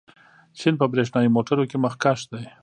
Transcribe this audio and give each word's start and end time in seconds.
چین 0.59 0.73
په 0.79 0.85
برېښنايي 0.91 1.33
موټرو 1.35 1.69
کې 1.69 1.77
مخکښ 1.85 2.19
دی. 2.31 2.45